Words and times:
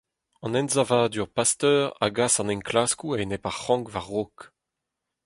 An 0.45 0.55
ensavadur 0.59 1.27
Pasteur 1.37 1.81
a 2.05 2.07
gas 2.17 2.35
an 2.41 2.51
enklaskoù 2.55 3.11
a-enep 3.13 3.43
ar 3.49 3.55
c'hrank 3.59 3.87
war-raok. 3.93 4.37